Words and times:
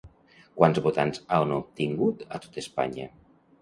Quants 0.59 0.79
votants 0.85 1.23
han 1.37 1.55
obtingut 1.61 2.29
a 2.39 2.43
tot 2.49 2.63
Espanya? 2.67 3.11